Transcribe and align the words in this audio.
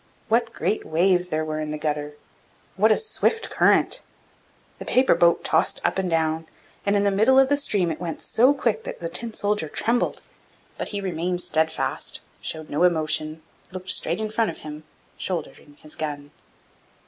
What 0.29 0.51
great 0.51 0.83
waves 0.83 1.29
there 1.29 1.45
were 1.45 1.59
in 1.59 1.69
the 1.69 1.77
gutter, 1.77 2.13
and 2.13 2.15
what 2.75 2.91
a 2.91 2.97
swift 2.97 3.51
current! 3.51 4.01
The 4.79 4.85
paper 4.85 5.13
boat 5.13 5.43
tossed 5.43 5.79
up 5.85 5.99
and 5.99 6.09
down, 6.09 6.47
and 6.87 6.95
in 6.95 7.03
the 7.03 7.11
middle 7.11 7.37
of 7.37 7.49
the 7.49 7.55
stream 7.55 7.91
it 7.91 8.01
went 8.01 8.19
so 8.19 8.51
quick 8.51 8.83
that 8.85 8.99
the 8.99 9.09
Tin 9.09 9.35
soldier 9.35 9.69
trembled; 9.69 10.23
but 10.75 10.87
he 10.87 11.01
remained 11.01 11.41
steadfast, 11.41 12.19
showed 12.41 12.67
no 12.67 12.81
emotion, 12.81 13.43
looked 13.71 13.91
straight 13.91 14.19
in 14.19 14.31
front 14.31 14.49
of 14.49 14.57
him, 14.65 14.85
shouldering 15.19 15.77
his 15.81 15.95
gun. 15.95 16.31